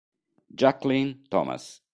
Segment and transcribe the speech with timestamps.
[0.57, 1.85] Jacqueline Thomas